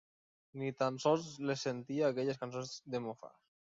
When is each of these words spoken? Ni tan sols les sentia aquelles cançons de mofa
Ni 0.61 0.69
tan 0.79 0.95
sols 1.03 1.27
les 1.49 1.67
sentia 1.67 2.09
aquelles 2.13 2.43
cançons 2.45 2.73
de 2.95 3.03
mofa 3.09 3.33